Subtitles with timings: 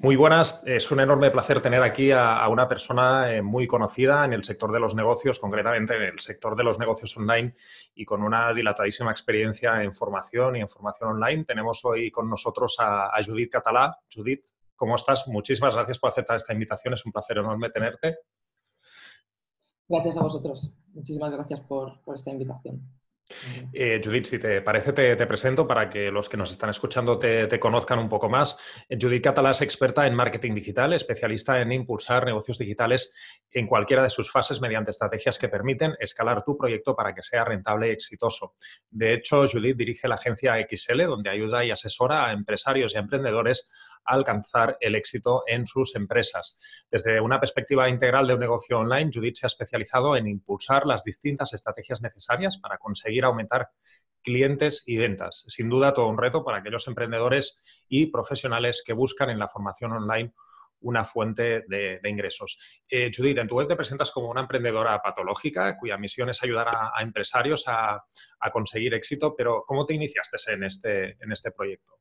[0.00, 4.32] Muy buenas, es un enorme placer tener aquí a, una persona eh, muy conocida en
[4.32, 7.56] el sector de los negocios, concretamente en el sector de los negocios online
[7.96, 11.44] y con una dilatadísima experiencia en formación y en formación online.
[11.44, 13.98] Tenemos hoy con nosotros a, Judith Catalá.
[14.08, 14.44] Judith,
[14.76, 15.26] ¿cómo estás?
[15.26, 18.18] Muchísimas gracias por aceptar esta invitación, es un placer enorme tenerte.
[19.88, 22.97] Gracias a vosotros, muchísimas gracias por esta invitación.
[23.72, 27.58] Eh, Judith, si te parece, te, presento para que los que nos están escuchando te,
[27.58, 28.58] conozcan un poco más.
[28.88, 33.12] Judith Catalá es experta en marketing digital, especialista en impulsar negocios digitales
[33.50, 37.44] en cualquiera de sus fases mediante estrategias que permiten escalar tu proyecto para que sea
[37.44, 38.54] rentable y exitoso.
[38.90, 43.70] De hecho, Judith dirige la agencia XL, donde ayuda y asesora a empresarios y emprendedores
[44.04, 46.86] alcanzar el éxito en sus empresas.
[46.90, 51.04] Desde una perspectiva integral de un negocio online, Judith se ha especializado en impulsar las
[51.04, 53.68] distintas estrategias necesarias para conseguir aumentar
[54.22, 55.44] clientes y ventas.
[55.48, 59.92] Sin duda, todo un reto para aquellos emprendedores y profesionales que buscan en la formación
[59.92, 60.32] online
[60.80, 62.82] una fuente de, ingresos.
[62.88, 66.68] Eh, Judith, en tu web te presentas como una emprendedora patológica cuya misión es ayudar
[66.68, 68.04] a, empresarios a,
[68.40, 71.94] a, conseguir éxito, pero ¿cómo te iniciaste en este, en este proyecto?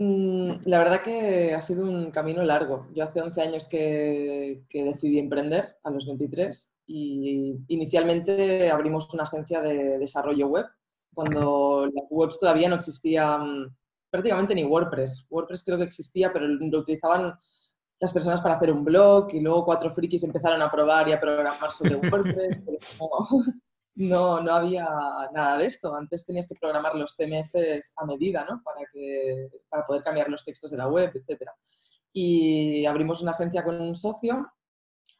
[0.00, 2.86] Mm, la verdad que ha sido un camino largo.
[2.94, 9.60] Yo hace 11 años que, decidí emprender, a los 23, y inicialmente abrimos una agencia
[9.60, 10.66] de desarrollo web,
[11.12, 13.76] cuando las webs todavía no existían
[14.08, 15.26] prácticamente ni WordPress.
[15.30, 17.34] WordPress creo que existía, pero lo utilizaban
[17.98, 21.20] las personas para hacer un blog y luego cuatro frikis empezaron a probar y a
[21.20, 22.60] programar sobre WordPress.
[22.64, 23.44] pero no,
[23.98, 24.88] no había
[25.32, 25.94] nada de esto.
[25.94, 28.62] Antes tenías que programar los CMS a medida, ¿no?
[28.62, 31.50] Para, que, para poder cambiar los textos de la web, etc.
[32.12, 34.46] Y abrimos una agencia con un socio.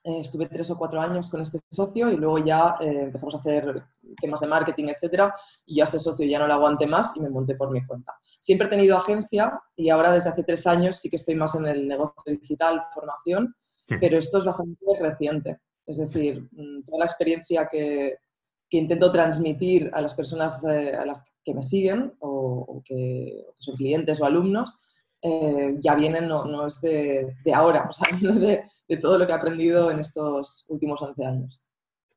[0.05, 3.39] Eh, estuve tres o cuatro años con este socio y luego ya eh, empezamos a
[3.39, 3.83] hacer
[4.21, 5.33] temas de marketing, etc.
[5.67, 7.85] Y yo a ese socio ya no lo aguanté más y me monté por mi
[7.85, 8.17] cuenta.
[8.39, 11.67] Siempre he tenido agencia y ahora desde hace tres años sí que estoy más en
[11.67, 13.57] el negocio digital, formación,
[14.01, 15.59] pero esto es bastante reciente.
[15.85, 18.19] Es decir, mm, toda la experiencia que,
[18.69, 23.77] que intento transmitir a las personas eh, a las que me siguen o, que, son
[23.77, 24.79] clientes o alumnos,
[25.23, 29.37] eh, ya vienen, no, es de, ahora, o sea, de, de, todo lo que he
[29.37, 31.65] aprendido en estos últimos 11 años.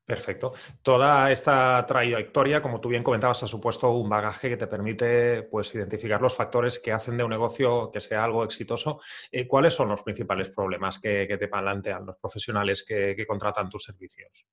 [0.06, 0.52] Perfecto.
[0.82, 5.74] Toda esta trayectoria, como tú bien comentabas, ha supuesto un bagaje que te permite pues,
[5.74, 9.00] identificar los factores que hacen de un negocio que sea algo exitoso.
[9.32, 14.46] Eh, ¿Cuáles son los principales problemas que, te plantean los profesionales que contratan tus servicios?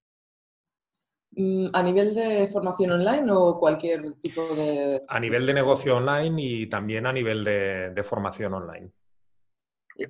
[1.41, 5.05] Mm, ¿A nivel de formación online o cualquier tipo de...?
[5.07, 8.91] A nivel de negocio online y también a nivel de, formación online.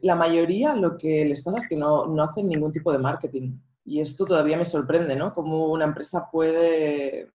[0.01, 3.59] La mayoría lo que les pasa es que no, no, hacen ningún tipo de marketing.
[3.85, 5.35] Y esto todavía me sorprende, ¿no?
[5.35, 7.31] Cómo una empresa puede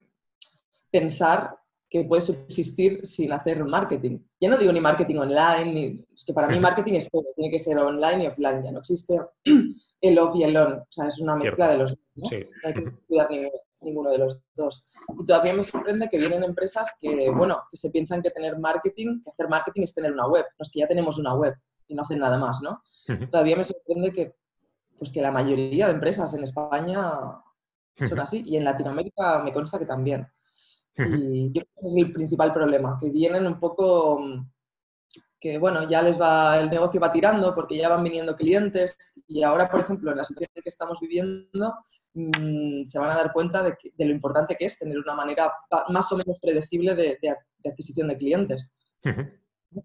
[0.92, 1.56] pensar
[1.88, 4.20] que puede subsistir sin hacer marketing.
[4.40, 6.06] Ya no digo ni marketing online, ni...
[6.14, 8.78] es que para mí marketing es todo, tiene que ser online y offline, ya no
[8.78, 9.20] existe
[10.00, 12.26] el off y el on, o sea, es una mezcla de los dos, ¿no?
[12.28, 12.46] Sí.
[12.62, 14.84] no hay que cuidar ninguno de los dos.
[15.18, 19.22] Y todavía me sorprende que vienen empresas que, bueno, que se piensan que tener marketing,
[19.22, 20.44] que hacer marketing es tener una web.
[20.58, 21.54] No es que ya tenemos una web
[21.86, 22.82] y no hacen nada más, ¿no?
[23.30, 24.36] Todavía me sorprende que,
[24.98, 27.10] pues que la mayoría de empresas en España
[27.96, 30.26] son así y en Latinoamérica me consta que también.
[30.96, 34.20] Y yo creo que ese es el principal problema, que vienen un poco
[35.40, 39.42] que bueno, ya les va, el negocio va tirando porque ya van viniendo clientes y
[39.42, 41.74] ahora, por ejemplo, en la situación que estamos viviendo,
[42.12, 45.50] mm, se van a dar cuenta de, lo importante que es tener una manera
[45.88, 47.18] más o menos predecible de,
[47.64, 48.74] adquisición de clientes.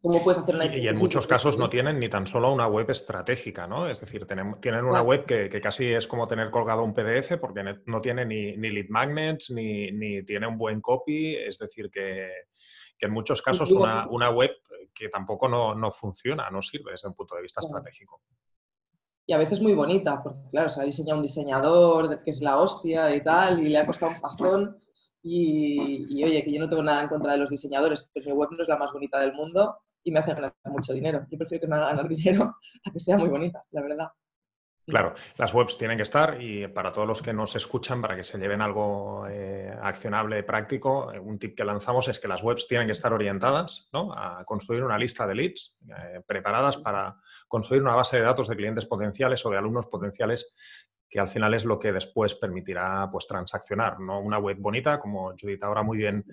[0.02, 2.90] ¿Cómo puedes hacer una y, en muchos casos no tienen ni tan solo una web
[2.90, 3.88] estratégica, ¿no?
[3.88, 7.64] Es decir, tienen, tienen una web que, casi es como tener colgado un PDF porque
[7.86, 11.36] no tiene ni, ni lead magnets ni, ni, tiene un buen copy.
[11.36, 12.30] Es decir, que,
[12.98, 14.52] que en muchos casos una, una web
[14.94, 18.22] que tampoco no, no, funciona, no sirve desde un punto de vista estratégico.
[19.28, 22.58] Y a veces muy bonita, porque claro, se ha diseñado un diseñador que es la
[22.58, 24.78] hostia y tal, y le ha costado un pastón.
[25.24, 28.50] Y, oye, que yo no tengo nada en contra de los diseñadores, pero mi web
[28.52, 31.26] no es la más bonita del mundo y me hace ganar mucho dinero.
[31.32, 34.08] Yo prefiero que me haga ganar dinero a que sea muy bonita, la verdad.
[34.88, 38.24] Claro, las webs tienen que estar y para todos los que nos escuchan, para que
[38.24, 42.68] se lleven algo eh, accionable, práctico, eh, un tip que lanzamos es que las webs
[42.68, 47.16] tienen que estar orientadas a construir una lista de leads eh, preparadas para
[47.48, 50.54] construir una base de datos de clientes potenciales o de alumnos potenciales
[51.16, 54.02] que al final es lo que después permitirá pues, transaccionar.
[54.02, 56.26] No una web bonita, como Judith ahora muy bien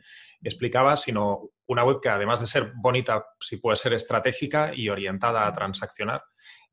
[0.42, 5.46] explicaba, sino una web que además de ser bonita, sí puede ser estratégica y orientada
[5.46, 6.24] a transaccionar.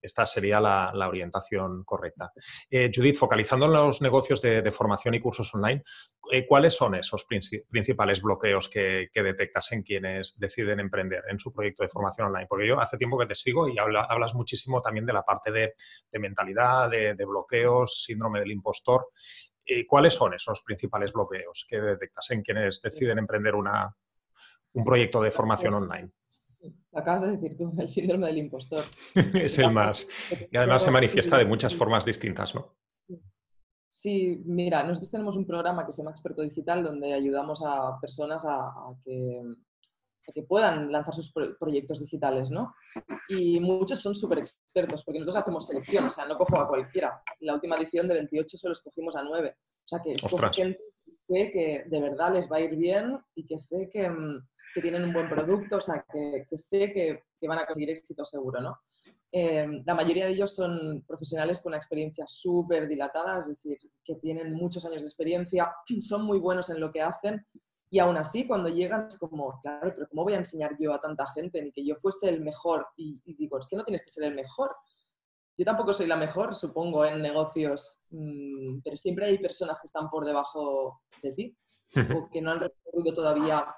[0.01, 2.31] Esta sería la, orientación correcta.
[2.69, 5.83] Eh, Judith, focalizando en los negocios de, formación y cursos online,
[6.31, 11.83] eh, ¿cuáles son esos principales bloqueos que, detectas en quienes deciden emprender en su proyecto
[11.83, 12.47] de formación online?
[12.47, 15.73] Porque yo hace tiempo que te sigo y hablas muchísimo también de la parte de,
[16.19, 19.07] mentalidad, de, bloqueos, síndrome del impostor.
[19.65, 23.95] Eh, ¿Cuáles son esos principales bloqueos que detectas en quienes deciden emprender una,
[24.73, 26.11] un proyecto de formación online?
[26.93, 28.83] Acabas de decir tú, el síndrome del impostor.
[29.33, 30.07] es el más.
[30.51, 32.75] Y además se manifiesta de muchas formas distintas, ¿no?
[33.91, 38.45] Sí, mira, nosotros tenemos un programa que se llama Experto Digital donde ayudamos a personas
[38.45, 38.71] a,
[39.03, 39.41] que,
[40.33, 42.75] que, puedan lanzar sus proyectos digitales, ¿no?
[43.27, 47.21] Y muchos son súper expertos porque nosotros hacemos selección, o sea, no cojo a cualquiera.
[47.39, 49.55] La última edición de 28 solo escogimos a 9.
[49.57, 50.79] O sea, que escojo gente
[51.27, 54.39] que de verdad les va a ir bien y que sé que mm,
[54.73, 58.61] que tienen un buen producto, o sea, que, sé que, van a conseguir éxito seguro,
[58.61, 58.79] ¿no?
[59.31, 64.15] Eh, la mayoría de ellos son profesionales con una experiencia súper dilatada, es decir, que
[64.15, 67.45] tienen muchos años de experiencia, son muy buenos en lo que hacen
[67.91, 70.99] y aún así cuando llegan es como, claro, pero ¿cómo voy a enseñar yo a
[70.99, 71.61] tanta gente?
[71.61, 72.87] Ni que yo fuese el mejor.
[72.95, 74.75] Y, digo, es que no tienes que ser el mejor.
[75.57, 80.09] Yo tampoco soy la mejor, supongo, en negocios, mm, pero siempre hay personas que están
[80.09, 81.57] por debajo de ti
[82.15, 83.75] o que no han recorrido todavía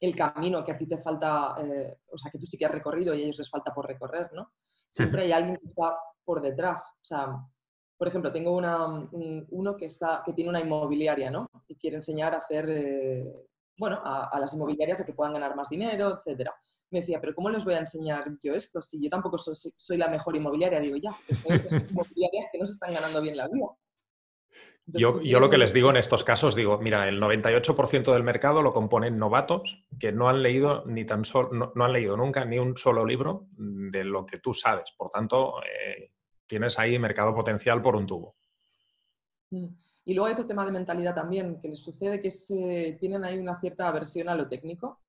[0.00, 2.72] el camino que a ti te falta, eh, o sea, que tú sí que has
[2.72, 4.52] recorrido y a ellos les falta por recorrer, ¿no?
[4.90, 6.94] Siempre hay alguien que está por detrás.
[6.96, 7.36] O sea,
[7.96, 9.08] por ejemplo, tengo una,
[9.50, 11.48] uno que, está, que tiene una inmobiliaria, ¿no?
[11.68, 13.32] Y quiere enseñar a hacer, eh,
[13.78, 16.54] bueno, a, las inmobiliarias a que puedan ganar más dinero, etcétera.
[16.90, 18.80] Me decía, pero ¿cómo les voy a enseñar yo esto?
[18.80, 21.10] Si yo tampoco soy, soy la mejor inmobiliaria, digo, ya,
[21.48, 21.60] hay
[21.90, 23.66] inmobiliarias que no se están ganando bien la vida.
[24.86, 28.72] Yo, lo que les digo en estos casos, digo, mira, el 98% del mercado lo
[28.72, 32.76] componen novatos que no han leído ni tan solo, no, han leído nunca ni un
[32.76, 34.92] solo libro de lo que tú sabes.
[34.96, 36.10] Por tanto, eh,
[36.46, 38.36] tienes ahí mercado potencial por un tubo.
[39.50, 39.68] Mm.
[40.04, 43.38] Y luego hay otro tema de mentalidad también, que les sucede que se, tienen ahí
[43.38, 45.00] una cierta aversión a lo técnico.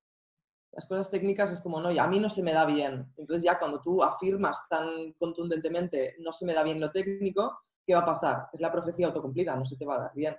[0.71, 3.11] Las cosas técnicas es como, no, a mí no se me da bien.
[3.17, 7.93] Entonces ya cuando tú afirmas tan contundentemente, no se me da bien lo técnico, ¿qué
[7.93, 8.47] va a pasar?
[8.53, 10.35] Es la profecía autocumplida, no se te va a dar bien.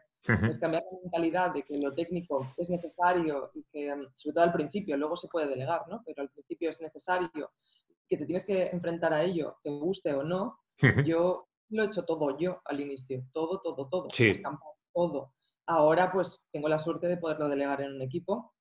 [0.49, 4.45] Es cambiar la mentalidad de que lo técnico es necesario y que, mm, sobre todo
[4.45, 6.03] al principio, luego se puede delegar, ¿no?
[6.05, 7.53] Pero al principio es necesario,
[8.09, 10.61] que te tienes que enfrentar a ello, te guste o no.
[11.05, 14.07] Yo lo he hecho todo yo al inicio, todo, todo, todo.
[14.11, 14.33] Sí.
[14.93, 15.33] todo.
[15.67, 18.55] Ahora pues tengo la suerte de poderlo delegar en un equipo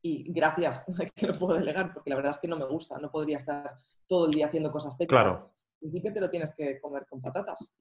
[0.00, 3.10] y gracias que lo puedo delegar, porque la verdad es que no me gusta, no
[3.10, 5.24] podría estar todo el día haciendo cosas técnicas.
[5.24, 7.74] Claro principio te lo tienes que comer con patatas.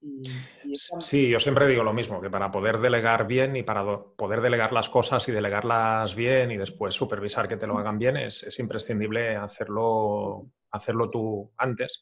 [1.00, 3.84] Sí, yo siempre digo lo mismo, que para poder delegar bien y para
[4.16, 8.18] poder delegar las cosas y delegarlas bien y después supervisar que te lo hagan bien,
[8.18, 12.02] es, imprescindible hacerlo, hacerlo tú antes.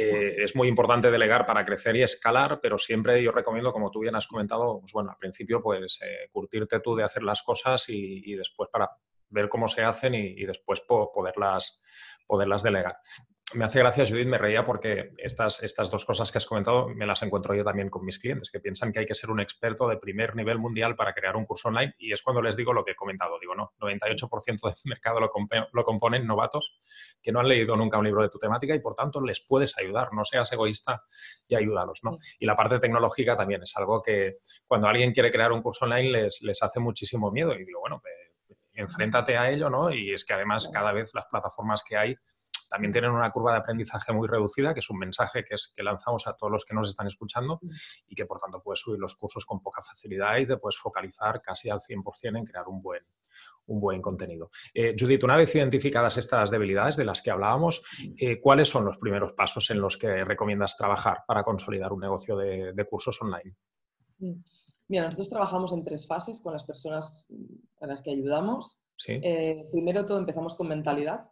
[0.00, 3.98] Eh, es muy importante delegar para crecer y escalar, pero siempre yo recomiendo, como tú
[3.98, 7.86] bien has comentado, pues bueno, al principio pues eh, curtirte tú de hacer las cosas
[7.88, 8.88] y, después para
[9.28, 11.82] ver cómo se hacen y, después poderlas,
[12.28, 12.96] poderlas delegar
[13.54, 17.06] me hace gracia, Judith, me reía porque estas, estas dos cosas que has comentado me
[17.06, 19.88] las encuentro yo también con mis clientes, que piensan que hay que ser un experto
[19.88, 22.84] de primer nivel mundial para crear un curso online y es cuando les digo lo
[22.84, 23.38] que he comentado.
[23.40, 25.30] Digo, no, 98% del mercado lo,
[25.72, 26.78] lo componen novatos
[27.22, 29.78] que no han leído nunca un libro de tu temática y por tanto les puedes
[29.78, 31.02] ayudar, no seas egoísta
[31.46, 32.00] y ayúdalos.
[32.02, 32.18] ¿no?
[32.38, 36.10] Y la parte tecnológica también es algo que cuando alguien quiere crear un curso online
[36.10, 39.90] les, les hace muchísimo miedo y digo, bueno, pues, enfréntate a ello, ¿no?
[39.90, 42.14] Y es que además cada vez las plataformas que hay
[42.68, 45.82] también tienen una curva de aprendizaje muy reducida, que es un mensaje que, es, que
[45.82, 47.60] lanzamos a todos los que nos están escuchando
[48.06, 51.40] y que por tanto puedes subir los cursos con poca facilidad y te puedes focalizar
[51.42, 53.02] casi al 100% en crear un buen,
[53.68, 54.50] un buen contenido.
[54.74, 57.82] Eh, Judith, una vez identificadas estas debilidades de las que hablábamos,
[58.16, 62.36] eh, ¿cuáles son los primeros pasos en los que recomiendas trabajar para consolidar un negocio
[62.36, 63.54] de, cursos online?
[64.88, 67.28] Mira, nosotros trabajamos en tres fases con las personas
[67.80, 68.80] a las que ayudamos.
[69.06, 71.30] Eh, primero todo empezamos con mentalidad,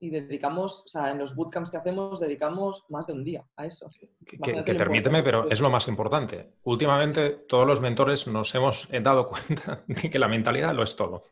[0.00, 3.66] y dedicamos, o sea, en los bootcamps que hacemos, dedicamos más de un día a
[3.66, 3.90] eso.
[4.26, 6.54] Que, permíteme, pero es lo más importante.
[6.64, 11.22] Últimamente todos los mentores nos hemos dado cuenta de que la mentalidad lo es todo.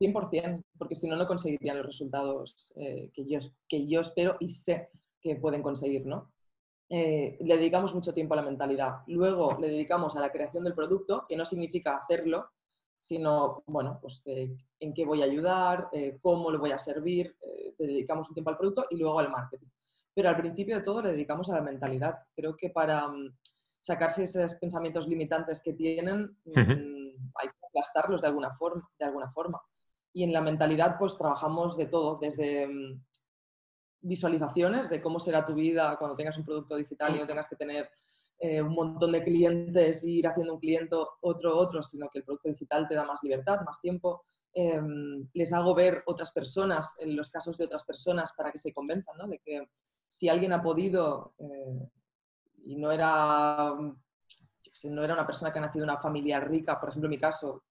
[0.00, 4.48] 100%, porque si no, no conseguirían los resultados eh, que, yo, que yo espero y
[4.48, 4.90] sé
[5.20, 6.32] que pueden conseguir, ¿no?
[6.90, 9.02] Eh, le dedicamos mucho tiempo a la mentalidad.
[9.06, 12.50] Luego le dedicamos a la creación del producto, que no significa hacerlo,
[13.00, 17.36] sino, bueno, pues eh, en qué voy a ayudar, eh, cómo le voy a servir,
[17.40, 19.68] eh, dedicamos un tiempo al producto y luego al marketing.
[20.14, 22.18] Pero al principio de todo le dedicamos a la mentalidad.
[22.34, 23.36] Creo que para mm,
[23.80, 28.88] sacarse esos pensamientos limitantes que tienen, mm, hay que aplastarlos de alguna forma.
[28.98, 29.60] De alguna forma.
[30.12, 33.00] Y en la mentalidad, pues trabajamos de todo, desde mm,
[34.00, 37.56] visualizaciones de cómo será tu vida cuando tengas un producto digital y no tengas que
[37.56, 37.90] tener
[38.40, 42.24] eh, un montón de clientes y ir haciendo un cliente otro, otro, sino que el
[42.24, 44.22] producto digital te da más libertad, más tiempo.
[44.54, 48.72] Em, les hago ver otras personas, en los casos de otras personas, para que se
[48.72, 49.26] convenzan ¿no?
[49.26, 49.68] de que
[50.06, 51.88] si alguien ha podido eh,
[52.64, 53.74] y no era,
[54.84, 57.18] no era una persona que ha nacido en una familia rica, por ejemplo, en mi
[57.18, 57.64] caso,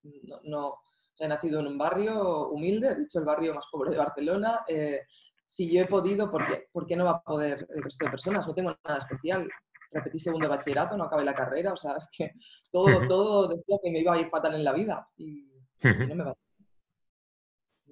[0.43, 0.79] no,
[1.19, 4.61] he nacido en un barrio humilde, he dicho el barrio más pobre de Barcelona.
[4.67, 5.01] Eh,
[5.47, 8.11] si yo he podido, ¿por qué, ¿por qué no va a poder el resto de
[8.11, 8.45] personas?
[8.45, 9.47] No tengo nada especial.
[9.91, 12.31] Repetí segundo bachillerato, no acabé la carrera, o sea, es que
[12.71, 15.47] todo, todo decía que me iba a ir fatal en la vida y,
[15.83, 16.35] no me va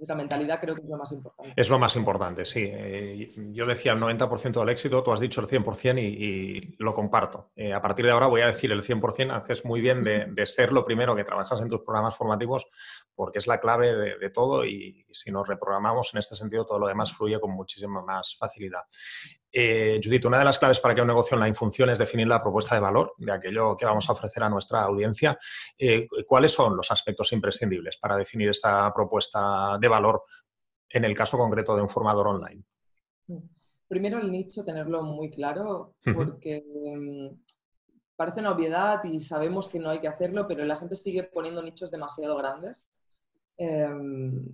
[0.07, 1.53] la mentalidad creo que es lo más importante.
[1.55, 2.69] Es lo más importante, sí.
[2.71, 7.51] Eh, yo decía el 90% del éxito, tú has dicho el 100% y, lo comparto.
[7.55, 10.71] Eh, a partir de ahora voy a decir el 100%, haces muy bien de, ser
[10.71, 12.67] lo primero que trabajas en tus programas formativos
[13.15, 16.87] porque es la clave de, todo y, si nos reprogramamos en este sentido todo lo
[16.87, 18.81] demás fluye con muchísima más facilidad.
[19.57, 22.43] Eh, Judith, una de las claves para que un negocio online funcione es definir la
[22.43, 25.37] propuesta de valor de aquello que vamos a ofrecer a nuestra audiencia.
[25.77, 30.23] Eh, ¿Cuáles son los aspectos imprescindibles para definir esta propuesta de valor
[30.89, 32.65] en el caso concreto de un formador online?
[33.87, 37.29] Primero el nicho, tenerlo muy claro, porque mm,
[38.17, 41.63] parece una obviedad y sabemos que no hay que hacerlo, pero la gente sigue poniendo
[41.63, 42.89] nichos demasiado grandes.
[43.57, 44.49] Em,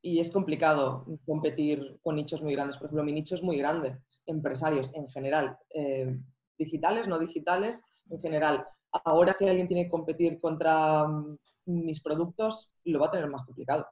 [0.00, 2.76] y es complicado competir con nichos muy grandes.
[2.76, 6.18] Por ejemplo, mi nicho es muy grande, empresarios en general, eh,
[6.56, 8.64] digitales, no digitales, en general.
[9.04, 13.44] Ahora si alguien tiene que competir contra mm, mis productos, lo va a tener más
[13.44, 13.86] complicado,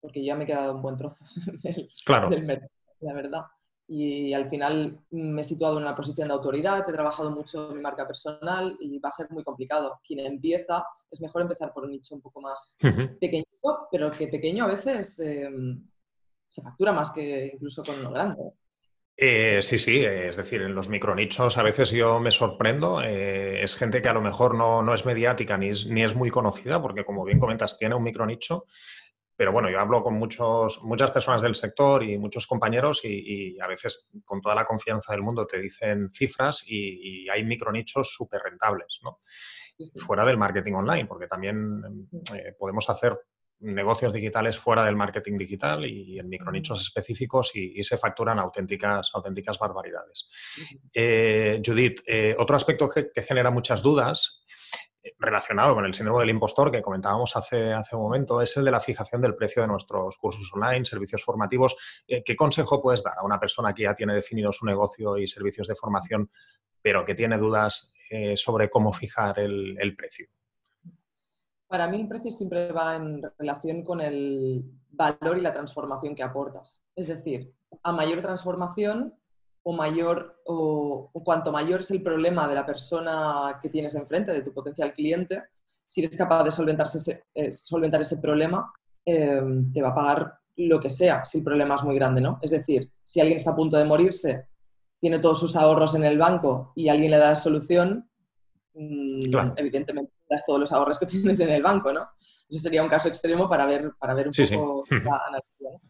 [0.00, 1.24] porque ya me he quedado un buen trozo
[2.30, 3.42] del mercado, la verdad
[3.92, 7.76] y al final me he situado en una posición de autoridad, he trabajado mucho en
[7.78, 10.00] mi marca personal y va a ser muy complicado.
[10.06, 12.78] Quien empieza, es mejor empezar por un nicho un poco más
[13.20, 13.44] pequeño,
[13.90, 15.84] pero que pequeño a veces em,
[16.46, 18.52] se factura más que incluso con lo grande.
[19.16, 23.02] Eh, sí, sí, es decir, en los micronichos a veces yo me sorprendo.
[23.02, 26.14] Eh, es gente que a lo mejor no, no es mediática ni es, ni es,
[26.14, 28.66] muy conocida, porque como bien comentas, tiene un micronicho,
[29.40, 33.66] pero bueno, yo hablo con muchos, muchas personas del sector y muchos compañeros y, a
[33.66, 39.00] veces con toda la confianza del mundo te dicen cifras y, hay micronichos súper rentables,
[39.02, 39.18] ¿no?
[39.96, 42.06] Fuera del marketing online, porque también
[42.36, 43.18] eh, podemos hacer
[43.60, 49.58] negocios digitales fuera del marketing digital y en micronichos específicos y, se facturan auténticas, auténticas
[49.58, 50.28] barbaridades.
[50.92, 54.44] Eh, Judith, eh, otro aspecto que, genera muchas dudas
[55.18, 58.70] relacionado con el síndrome del impostor que comentábamos hace, hace un momento, es el de
[58.70, 62.04] la fijación del precio de nuestros cursos online, servicios formativos.
[62.06, 65.26] Eh, ¿Qué consejo puedes dar a una persona que ya tiene definido su negocio y
[65.26, 66.30] servicios de formación,
[66.82, 70.28] pero que tiene dudas eh, sobre cómo fijar el, el precio?
[71.66, 76.22] Para mí el precio siempre va en relación con el valor y la transformación que
[76.22, 76.82] aportas.
[76.96, 77.52] Es decir,
[77.82, 79.14] a mayor transformación,
[79.62, 84.42] o mayor o, cuanto mayor es el problema de la persona que tienes enfrente, de
[84.42, 85.44] tu potencial cliente,
[85.86, 88.72] si eres capaz de solventarse eh, solventar ese problema,
[89.04, 92.38] eh, te va a pagar lo que sea si el problema es muy grande, ¿no?
[92.42, 94.48] Es decir, si alguien está a punto de morirse,
[95.00, 98.08] tiene todos sus ahorros en el banco y alguien le da la solución,
[98.74, 102.08] mm, evidentemente das todos los ahorros que tienes en el banco, ¿no?
[102.48, 105.80] Eso sería un caso extremo para ver, para ver un poco la analogía.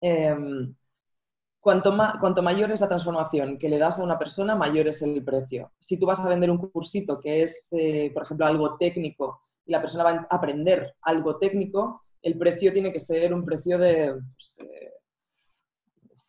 [0.00, 0.74] Em,
[1.60, 5.22] Cuanto, cuanto, mayor es la transformación que le das a una persona, mayor es el
[5.24, 5.72] precio.
[5.78, 9.72] Si tú vas a vender un cursito que es, eh, por ejemplo, algo técnico y
[9.72, 14.14] la persona va a aprender algo técnico, el precio tiene que ser un precio de
[14.38, 14.66] 100 pues,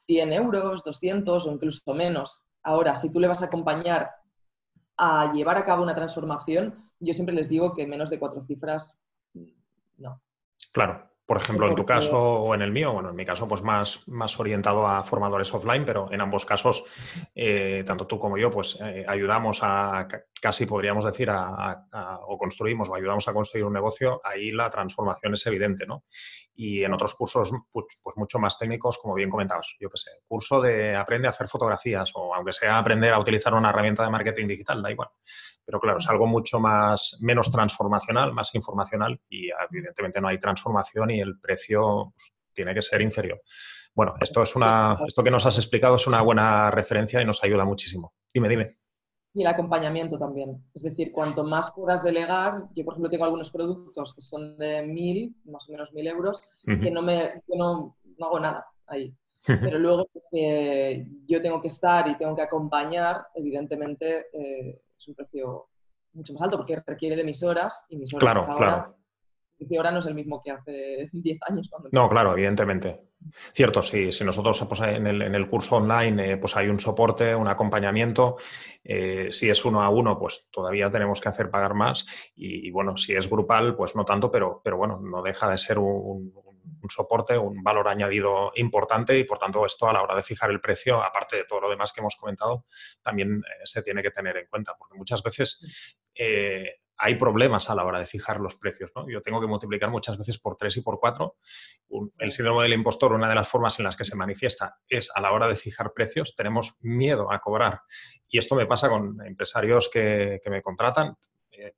[0.07, 2.43] eh, euros, 200 o incluso menos.
[2.63, 4.11] Ahora, si tú le vas a acompañar
[4.97, 9.01] a llevar a cabo una transformación, yo siempre les digo que menos de cuatro cifras,
[9.97, 10.21] no.
[10.73, 13.61] Claro, por ejemplo, en tu caso o en el mío, bueno, en mi caso, pues
[13.61, 16.85] más, más orientado a formadores offline, pero en ambos casos,
[17.35, 20.07] eh, tanto tú como yo, pues eh, ayudamos a,
[20.41, 21.85] casi podríamos decir, a,
[22.27, 26.05] o construimos o ayudamos a construir un negocio, ahí la transformación es evidente, ¿no?
[26.55, 30.11] Y en otros cursos, pues, pues mucho más técnicos, como bien comentabas, yo qué sé,
[30.27, 34.09] curso de aprende a hacer fotografías o aunque sea aprender a utilizar una herramienta de
[34.09, 35.09] marketing digital, da igual.
[35.65, 41.11] Pero claro, es algo mucho más, menos transformacional, más informacional y evidentemente no hay transformación
[41.11, 43.41] y el precio pues, tiene que ser inferior.
[43.93, 47.43] Bueno, esto, es una, esto que nos has explicado es una buena referencia y nos
[47.43, 48.13] ayuda muchísimo.
[48.33, 48.77] Dime, dime.
[49.33, 50.63] Y el acompañamiento también.
[50.73, 54.85] Es decir, cuanto más puedas delegar, yo por ejemplo tengo algunos productos que son de
[54.87, 59.13] mil, más o menos mil euros, que no me, no, hago nada ahí.
[59.45, 65.15] Pero luego que yo tengo que estar y tengo que acompañar, evidentemente eh, es un
[65.15, 65.69] precio
[66.13, 68.95] mucho más alto porque requiere de mis horas y mis horas claro, claro.
[69.59, 71.69] Y ahora no es el mismo que hace 10 años.
[71.69, 73.08] Cuando no, claro, evidentemente.
[73.53, 74.11] Cierto, sí.
[74.11, 78.37] Si nosotros pues, en, el, curso online eh, pues hay un soporte, un acompañamiento,
[78.83, 82.05] eh, si es uno a uno, pues todavía tenemos que hacer pagar más.
[82.35, 85.79] Y, bueno, si es grupal, pues no tanto, pero, pero bueno, no deja de ser
[85.79, 86.33] un,
[86.89, 90.61] soporte, un valor añadido importante y por tanto esto a la hora de fijar el
[90.61, 92.65] precio, aparte de todo lo demás que hemos comentado,
[93.01, 95.59] también eh, se tiene que tener en cuenta, porque muchas veces
[97.01, 98.91] hay problemas a la hora de fijar los precios.
[98.93, 99.09] ¿no?
[99.09, 101.37] Yo tengo que multiplicar muchas veces por tres y por cuatro.
[102.17, 105.21] El síndrome del impostor, una de las formas en las que se manifiesta es a
[105.21, 107.81] la hora de fijar precios, tenemos miedo a cobrar.
[108.27, 111.15] Y esto me pasa con empresarios que, me contratan
[111.51, 111.75] eh,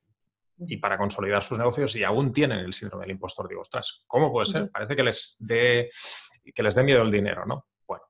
[0.58, 3.48] y para consolidar sus negocios y aún tienen el síndrome del impostor.
[3.48, 4.72] Digo, ostras, ¿cómo puede ser?
[4.72, 5.90] Parece que les dé,
[6.54, 7.68] que les dé miedo el dinero, ¿no?
[7.86, 8.06] Bueno,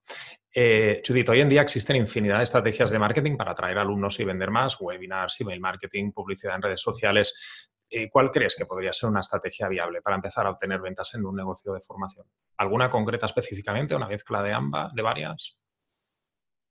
[0.54, 4.52] eh, hoy en día existen infinidad de estrategias de marketing para atraer alumnos y vender
[4.52, 7.70] más, webinars, email marketing, publicidad en redes sociales.
[7.90, 11.26] Eh, ¿Cuál crees que podría ser una estrategia viable para empezar a obtener ventas en
[11.26, 12.26] un negocio de formación?
[12.58, 13.96] ¿Alguna concreta específicamente?
[13.96, 15.54] ¿Una mezcla de ambas, de varias?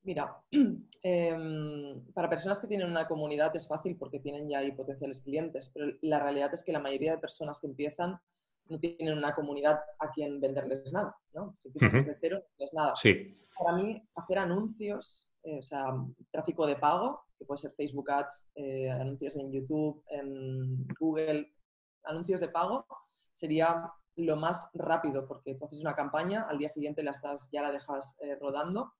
[0.03, 0.35] Mira,
[1.03, 5.71] em, para personas que tienen una comunidad es fácil porque tienen ya ahí potenciales clientes,
[5.75, 8.19] pero la realidad es que la mayoría de personas que empiezan
[8.71, 11.55] no tienen una comunidad a quien venderles nada, ¿no?
[11.59, 12.93] Si empiezas desde cero, no es nada.
[12.97, 13.37] Sí.
[13.59, 15.87] Para mí, hacer anuncios, eh, o sea,
[16.31, 21.53] tráfico de pago, que puede ser Facebook Ads, eh, anuncios en YouTube, en Google,
[22.05, 22.87] anuncios de pago,
[23.33, 27.63] sería lo más rápido, porque tú haces una campaña, al día siguiente la estás, ya
[27.63, 28.93] la dejas eh, rodando,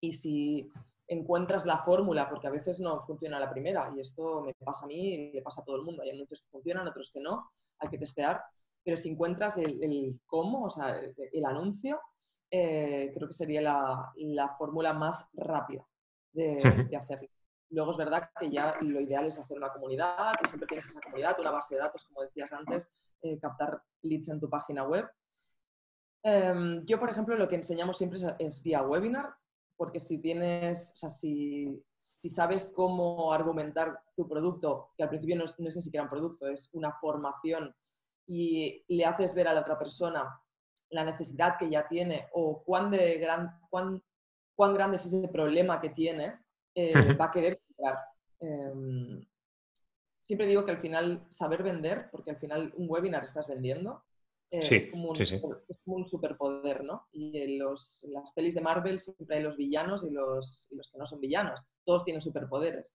[0.00, 0.70] y si
[1.06, 4.88] encuentras la fórmula, porque a veces no funciona la primera, y esto me pasa a
[4.88, 7.50] mí y le pasa a todo el mundo, hay anuncios que funcionan, otros que no,
[7.78, 8.42] hay que testear,
[8.84, 11.00] pero si encuentras el, cómo, o sea,
[11.32, 12.00] el, anuncio,
[12.50, 15.84] eh, creo que sería la, fórmula más rápida
[16.32, 16.58] de,
[16.96, 17.28] hacerlo.
[17.70, 21.00] Luego es verdad que ya lo ideal es hacer una comunidad, y siempre tienes esa
[21.00, 22.90] comunidad, una base de datos, como decías antes,
[23.22, 25.08] eh, captar leads en tu página web.
[26.22, 29.34] Em, yo, por ejemplo, lo que enseñamos siempre es, vía webinar,
[29.76, 35.44] porque si tienes, o sea, si, sabes cómo argumentar tu producto, que al principio no
[35.44, 37.74] es, no es, ni siquiera un producto, es una formación
[38.26, 40.40] y le haces ver a la otra persona
[40.90, 44.02] la necesidad que ya tiene o cuán, de gran, cuán,
[44.54, 46.38] cuán grande es ese problema que tiene,
[46.74, 47.98] eh, va a querer comprar.
[48.40, 49.26] Em,
[50.20, 54.04] siempre digo que al final saber vender, porque al final un webinar estás vendiendo,
[54.50, 57.08] eh, es, como un, es, como un, superpoder, ¿no?
[57.10, 60.90] Y en, los, las pelis de Marvel siempre hay los villanos y los, y los
[60.90, 61.66] que no son villanos.
[61.84, 62.94] Todos tienen superpoderes.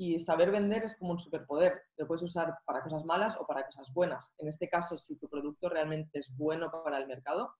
[0.00, 1.82] Y saber vender es como un superpoder.
[1.96, 4.32] Lo puedes usar para cosas malas o para cosas buenas.
[4.38, 7.54] En este caso, si tu producto realmente es bueno para el mercado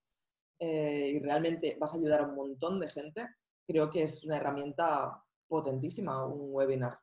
[0.61, 3.27] eh, y realmente vas a ayudar a un montón de gente,
[3.67, 6.99] creo que es una herramienta potentísima un webinar.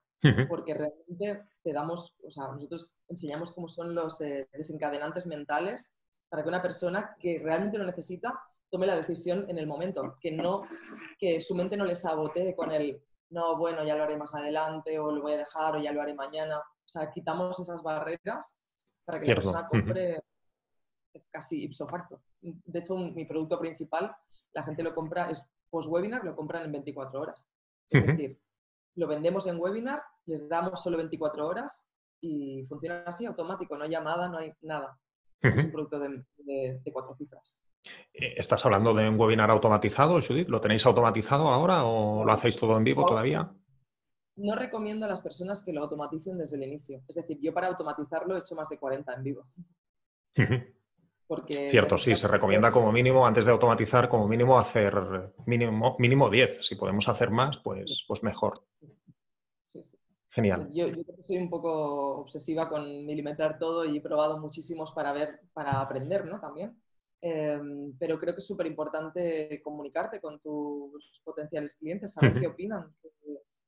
[0.47, 5.91] Porque realmente te damos, o sea, nosotros enseñamos cómo son los eh, desencadenantes mentales
[6.29, 8.33] para que una persona que realmente lo necesita
[8.71, 10.63] tome la decisión en el momento, que no
[11.19, 14.99] que su mente no le sabotee con el no, bueno, ya lo haré más adelante
[14.99, 16.59] o lo voy a dejar o ya lo haré mañana.
[16.59, 18.57] O sea, quitamos esas barreras
[19.03, 20.23] para que la persona compre
[21.31, 22.21] casi ipso facto.
[22.41, 24.15] De hecho, mi producto principal,
[24.53, 27.49] la gente lo compra, es post-webinar, lo compran en 24 horas.
[27.89, 28.39] Es decir,
[28.95, 31.87] lo vendemos en webinar, les damos solo 24 horas
[32.21, 34.97] y funciona así, automático, no hay llamada, no hay nada.
[35.41, 37.64] Es un producto de cuatro cifras.
[38.13, 40.47] Eh, ¿Estás hablando de un webinar automatizado, Judith?
[40.47, 43.51] ¿Lo tenéis automatizado ahora o lo hacéis todo en vivo todavía?
[44.37, 47.01] No recomiendo a las personas que lo automaticen desde el inicio.
[47.07, 49.47] Es decir, yo para automatizarlo he hecho más de 40 en vivo.
[51.27, 56.29] Porque Cierto, sí, se recomienda como mínimo, antes de automatizar, como mínimo hacer mínimo, mínimo
[56.29, 56.65] 10.
[56.65, 58.63] Si podemos hacer más, pues, pues mejor.
[59.63, 59.97] Sí, sí.
[60.29, 60.69] Genial.
[60.71, 65.39] Yo, yo, soy un poco obsesiva con milimetrar todo y he probado muchísimos para ver,
[65.53, 66.39] para aprender, ¿no?
[66.41, 66.77] También.
[67.27, 72.95] Em, pero creo que es súper importante comunicarte con tus potenciales clientes, saber qué opinan,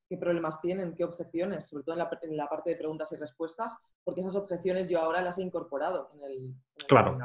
[0.08, 4.22] qué, problemas tienen, qué objeciones, sobre todo en la, parte de preguntas y respuestas, porque
[4.22, 6.56] esas objeciones yo ahora las he incorporado en el,
[6.88, 7.18] claro.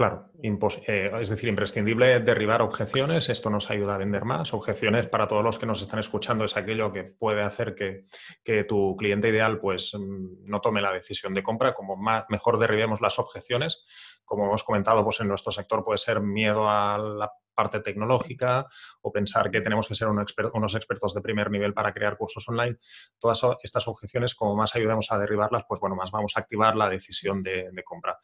[0.00, 4.54] Claro, eh, es decir, imprescindible derribar objeciones, esto nos ayuda a vender más.
[4.54, 8.96] Objeciones para todos los que nos están escuchando es aquello que puede hacer que, tu
[8.96, 13.18] cliente ideal pues, mm, no tome la decisión de compra, como más, mejor derribemos las
[13.18, 13.84] objeciones.
[14.24, 18.64] Como hemos comentado, pues en nuestro sector puede ser miedo a la parte tecnológica
[19.02, 22.78] o pensar que tenemos que ser unos expertos de primer nivel para crear cursos online.
[23.18, 26.88] Todas estas objeciones, como más ayudemos a derribarlas, pues bueno, más vamos a activar la
[26.88, 28.16] decisión de, de compra.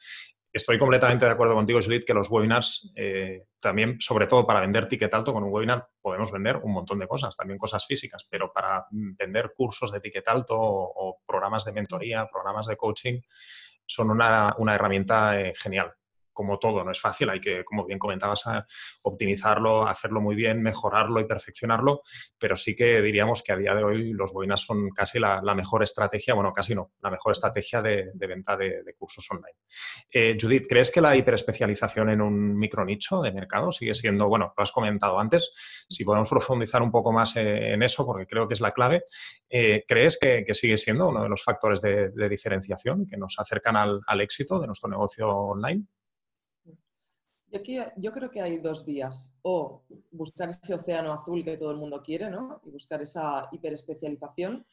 [0.57, 4.89] Estoy completamente de acuerdo contigo, Judith, que los webinars, eh, también, sobre todo para vender
[4.89, 8.51] ticket alto, con un webinar podemos vender un montón de cosas, también cosas físicas, pero
[8.51, 13.21] para vender cursos de ticket alto o, programas de mentoría, programas de coaching,
[13.85, 15.93] son una, herramienta eh, genial
[16.37, 18.45] como todo, no es fácil, hay que, como bien comentabas,
[19.03, 22.03] optimizarlo, hacerlo muy bien, mejorarlo y perfeccionarlo,
[22.39, 25.83] pero sí que diríamos que a día de hoy los boinas son casi la, mejor
[25.83, 29.59] estrategia, bueno, casi no, la mejor estrategia de, venta de, cursos online.
[30.11, 34.63] Eh, Judith, ¿crees que la hiperespecialización en un micronicho de mercado sigue siendo, bueno, lo
[34.63, 38.55] has comentado antes, si podemos profundizar un poco más eh, en eso, porque creo que
[38.55, 39.05] es la clave,
[39.49, 44.21] eh, ¿crees que, sigue siendo uno de los factores de, diferenciación que nos acercan al
[44.21, 45.87] éxito de nuestro negocio online?
[47.97, 49.35] Yo creo que hay dos vías.
[49.43, 52.61] O buscar ese océano azul que todo el mundo quiere, ¿no?
[52.65, 54.67] Y buscar esa hiperespecialización.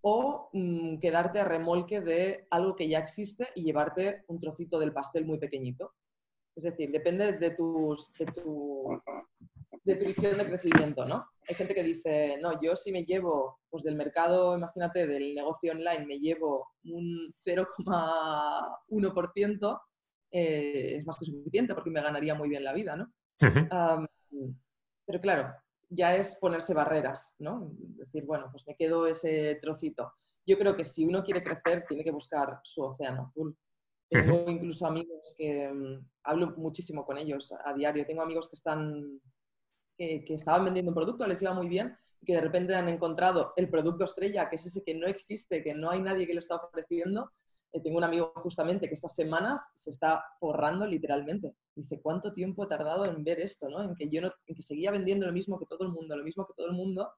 [0.00, 4.92] O mm, quedarte a remolque de algo que ya existe y llevarte un trocito del
[4.92, 5.94] pastel muy pequeñito.
[6.54, 9.00] Es decir, depende de, tus, de, tu,
[9.84, 11.24] de tu visión de crecimiento, ¿no?
[11.48, 15.72] Hay gente que dice, no, yo si me llevo, pues del mercado, imagínate, del negocio
[15.72, 19.80] online, me llevo un 0,1%,
[20.30, 23.12] eh, es más que suficiente porque me ganaría muy bien la vida, ¿no?
[25.06, 25.54] pero claro,
[25.88, 27.70] ya es ponerse barreras, ¿no?
[27.72, 30.12] Decir, bueno, pues me quedo ese trocito.
[30.46, 33.56] Yo creo que si uno quiere crecer, tiene que buscar su océano azul.
[34.10, 38.06] Tengo incluso amigos que mm, hablo muchísimo con ellos a diario.
[38.06, 39.20] Tengo amigos que están
[39.96, 42.88] que, que, estaban vendiendo un producto, les iba muy bien, y que de repente han
[42.88, 46.34] encontrado el producto estrella, que es ese que no existe, que no hay nadie que
[46.34, 47.30] lo está ofreciendo,
[47.72, 51.54] eh, tengo un amigo justamente que estas semanas se está forrando literalmente.
[51.74, 53.68] Dice, ¿cuánto tiempo he tardado en ver esto?
[53.68, 53.82] ¿no?
[53.82, 56.24] En, que yo no, en que seguía vendiendo lo mismo que todo el mundo, lo
[56.24, 57.12] mismo que todo el mundo.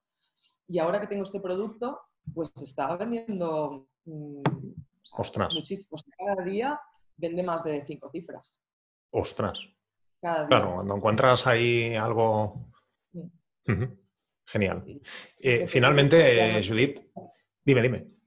[0.66, 2.00] Y ahora que tengo este producto,
[2.34, 4.42] pues estaba vendiendo mmm,
[5.54, 5.98] muchísimo.
[6.18, 6.80] Cada día
[7.16, 8.60] vende más de cinco cifras.
[9.10, 9.68] Ostras.
[10.20, 12.70] Claro, cuando encuentras ahí algo...
[14.46, 15.00] Genial.
[15.38, 17.00] Eh, finalmente, Judith,
[17.64, 18.19] dime, dime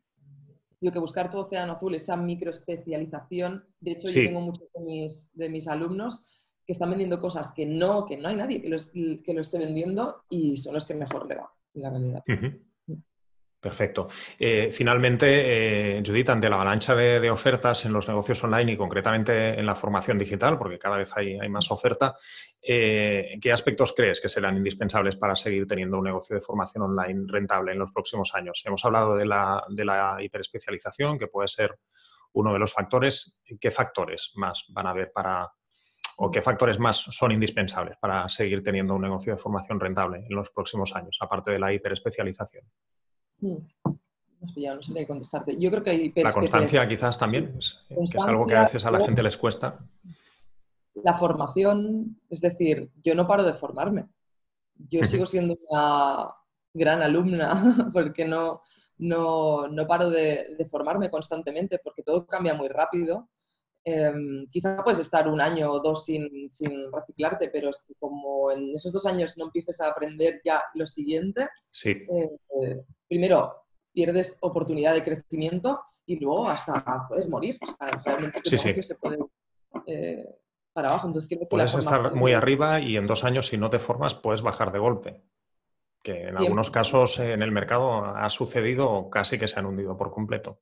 [0.91, 3.65] que buscar tu océano azul, esa microespecialización.
[3.79, 6.23] De hecho, yo tengo muchos de mis, de mis alumnos
[6.65, 8.77] que están vendiendo cosas que no, que no hay nadie que lo,
[9.23, 12.23] que lo esté vendiendo y son los que mejor le va, en la realidad.
[13.63, 14.09] Perfecto.
[14.37, 19.57] Eh, finalmente, eh, Judith, ante la avalancha de, ofertas en los negocios online y concretamente
[19.57, 22.13] en la formación digital, porque cada vez hay, más oferta,
[22.61, 27.23] eh, ¿qué aspectos crees que serán indispensables para seguir teniendo un negocio de formación online
[27.25, 28.61] rentable en los próximos años?
[28.65, 31.79] Hemos hablado de la, de la hiperespecialización, que puede ser
[32.33, 33.39] uno de los factores.
[33.61, 35.49] ¿Qué factores más van a haber para,
[36.17, 40.35] o qué factores más son indispensables para seguir teniendo un negocio de formación rentable en
[40.35, 42.65] los próximos años, aparte de la hiperespecialización?
[43.43, 45.59] No sé contestarte.
[45.59, 48.99] Yo creo que La constancia quizás también, que es algo que a veces a la
[48.99, 49.79] gente les cuesta.
[50.95, 54.07] La formación, es decir, yo no paro de formarme.
[54.75, 56.29] Yo sigo siendo una
[56.73, 58.61] gran alumna porque no,
[58.97, 63.29] no, no paro de, formarme constantemente porque todo cambia muy rápido.
[63.85, 67.69] Em, quizá puedes estar un año o dos sin, sin reciclarte, pero
[67.99, 71.89] como en esos dos años no empieces a aprender ya lo siguiente, sí.
[71.89, 77.57] Eh, primero pierdes oportunidad de crecimiento y luego hasta puedes morir.
[77.61, 79.17] O sea, realmente se puede
[79.85, 80.25] eh,
[80.73, 81.07] para abajo.
[81.07, 84.71] Entonces, puedes estar muy arriba y en dos años, si no te formas, puedes bajar
[84.71, 85.23] de golpe.
[86.01, 90.11] Que en algunos casos en el mercado ha sucedido casi que se han hundido por
[90.11, 90.59] completo.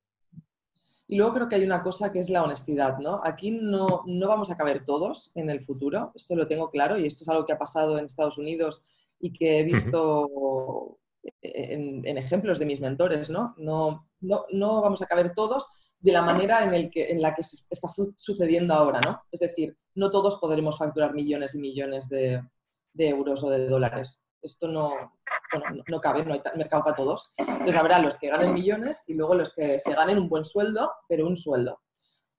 [1.12, 3.20] Y luego creo que hay una cosa que es la honestidad, ¿no?
[3.22, 7.06] Aquí no, no vamos a caber todos en el futuro, esto lo tengo claro y
[7.06, 8.82] esto es algo que ha pasado en Estados Unidos
[9.20, 10.98] y que he visto
[11.42, 13.54] en, ejemplos de mis mentores, ¿no?
[13.58, 14.80] No, ¿no?
[14.80, 15.68] vamos a caber todos
[16.00, 19.20] de la manera en, el que, en la que está sucediendo ahora, ¿no?
[19.30, 22.42] Es decir, no todos podremos facturar millones y millones de,
[22.96, 24.21] euros o de dólares.
[24.42, 25.14] Esto no,
[25.88, 27.32] no, cabe, no hay mercado para todos.
[27.38, 30.90] Entonces habrá los que ganen millones y luego los que se ganen un buen sueldo,
[31.08, 31.80] pero un sueldo.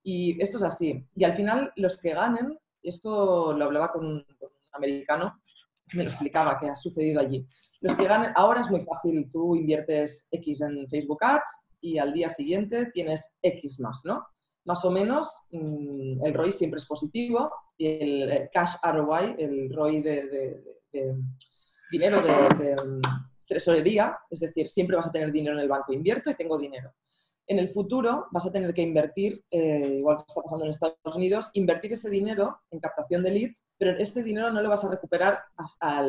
[0.04, 1.06] Y esto es así.
[1.16, 4.26] Y al final los que ganen, esto lo hablaba con un
[4.74, 5.40] americano,
[5.94, 7.48] me lo explicaba que ha sucedido allí.
[7.82, 12.14] Los que ganan, ahora es muy fácil, tú inviertes X en Facebook Ads y al
[12.14, 14.26] día siguiente tienes X más, ¿no?
[14.66, 20.02] Más o menos mm, el ROI siempre es positivo y el, cash ROI, el ROI
[20.02, 20.62] de,
[21.94, 23.02] dinero de, mm,
[23.46, 26.92] tesorería, es decir, siempre vas a tener dinero en el banco, invierto y tengo dinero.
[27.46, 31.16] En el futuro vas a tener que invertir, eh, igual que está pasando en Estados
[31.16, 34.90] Unidos, invertir ese dinero en captación de leads, pero este dinero no lo vas a
[34.90, 36.08] recuperar hasta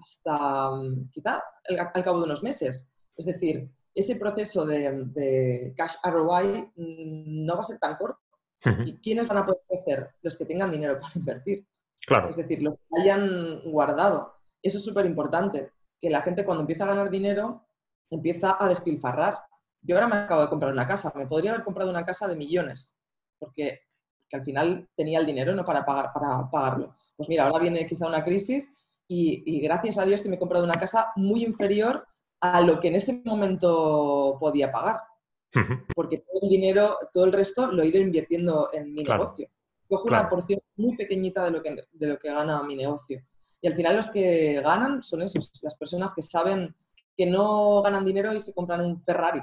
[0.00, 2.88] hasta mm, quizá al, cabo de unos meses.
[3.16, 8.20] Es decir, ese proceso de, cash ROI mm, no va a ser tan corto.
[8.84, 10.10] ¿Y quiénes van a poder crecer?
[10.22, 11.64] Los que tengan dinero para invertir.
[12.06, 12.28] Claro.
[12.28, 14.37] Es decir, los que hayan guardado.
[14.62, 17.66] Eso es súper importante, que la gente cuando empieza a ganar dinero
[18.10, 19.38] empieza a despilfarrar.
[19.82, 22.36] Yo ahora me acabo de comprar una casa, me podría haber comprado una casa de
[22.36, 22.96] millones,
[23.38, 23.80] porque
[24.28, 26.94] que al final tenía el dinero no para, pagar, para pagarlo.
[27.16, 28.72] Pues mira, ahora viene quizá una crisis
[29.06, 32.06] y, gracias a Dios que me he comprado una casa muy inferior
[32.40, 35.00] a lo que en ese momento podía pagar.
[35.94, 39.48] Porque todo el dinero, todo el resto lo he ido invirtiendo en mi negocio.
[39.88, 43.22] Cojo una porción muy pequeñita de lo, que, de lo que gana mi negocio.
[43.60, 46.74] Y al final los que ganan son esos, las personas que saben
[47.16, 49.42] que no ganan dinero y se compran un Ferrari.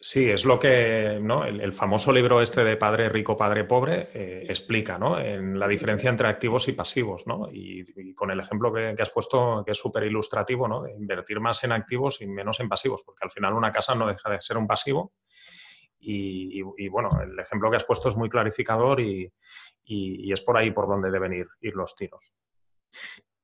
[0.00, 1.44] Sí, es lo que ¿no?
[1.44, 5.18] el, famoso libro este de Padre Rico, Padre Pobre eh, explica, ¿no?
[5.18, 7.48] En la diferencia entre activos y pasivos, ¿no?
[7.52, 10.82] Y, con el ejemplo que, has puesto, que es súper ilustrativo, ¿no?
[10.82, 14.06] De invertir más en activos y menos en pasivos, porque al final una casa no
[14.06, 15.14] deja de ser un pasivo.
[15.98, 19.32] Y, bueno, el ejemplo que has puesto es muy clarificador y,
[19.84, 22.36] es por ahí por donde deben ir, ir los tiros.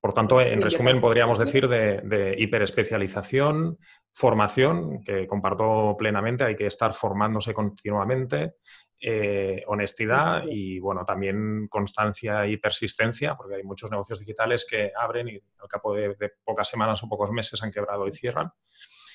[0.04, 3.78] Por tanto, en resumen, podríamos decir de, hiperespecialización,
[4.12, 8.56] formación, que comparto plenamente, hay que estar formándose continuamente,
[9.00, 15.28] eh, honestidad y, bueno, también constancia y persistencia, porque hay muchos negocios digitales que abren
[15.28, 18.50] y al cabo de, pocas semanas o pocos meses han quebrado y cierran.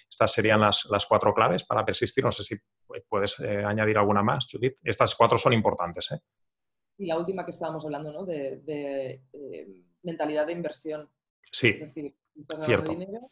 [0.10, 2.24] Estas serían las, cuatro claves para persistir.
[2.24, 2.56] No sé si
[3.08, 4.80] puedes eh, añadir alguna más, Judith.
[4.84, 6.10] Estas cuatro son importantes.
[6.14, 6.20] ¿eh?
[6.98, 8.26] Y la última que estábamos hablando, ¿no?
[8.26, 9.22] de
[10.04, 11.10] mentalidad de inversión.
[11.52, 11.70] Sí.
[11.70, 13.32] Es decir, estás ganando dinero,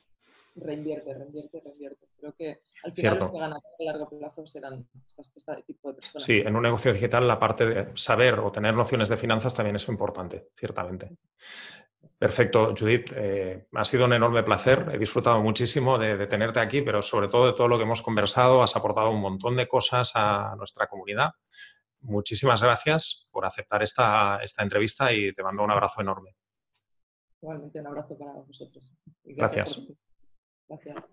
[0.55, 2.07] reinvierte, reinvierte, reinvierte.
[2.19, 6.25] Creo que al final los que ganan a largo plazo serán este tipo de personas.
[6.25, 9.75] Sí, en un negocio digital la parte de saber o tener nociones de finanzas también
[9.75, 11.17] es importante, ciertamente.
[12.17, 13.13] Perfecto, Judith.
[13.15, 14.89] Eh, ha sido un enorme placer.
[14.91, 18.63] He disfrutado muchísimo de, tenerte aquí, pero sobre todo de todo lo que hemos conversado.
[18.63, 21.31] Has aportado un montón de cosas a nuestra comunidad.
[22.01, 26.35] Muchísimas gracias por aceptar esta, esta entrevista y te mando un abrazo enorme.
[27.41, 28.93] Igualmente un abrazo para vosotros.
[29.23, 29.87] Gracias.
[30.67, 31.05] Gracias.